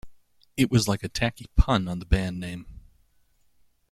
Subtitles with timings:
[0.57, 2.65] It was like a tacky pun on the band name.